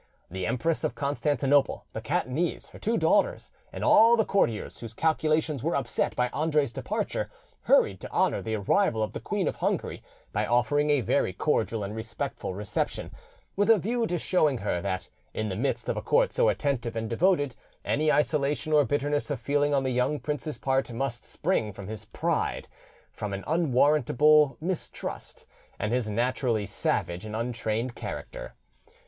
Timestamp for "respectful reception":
11.95-13.11